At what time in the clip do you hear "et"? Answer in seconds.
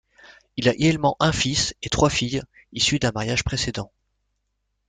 1.83-1.89